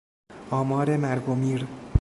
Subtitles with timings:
[0.51, 1.67] آمار مرگ و میر